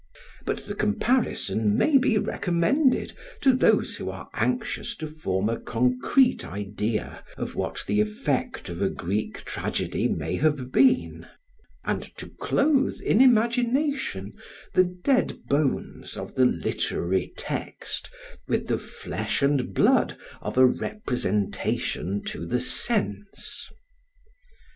[0.47, 6.43] But the comparison may be recommended to those who are anxious to form a concrete
[6.43, 11.27] idea of what the effect of a Greek tragedy may have been,
[11.85, 14.33] and to clothe in imagination
[14.73, 18.09] the dead bones of the literary text
[18.47, 23.69] with the flesh and blood of a representation to the sense.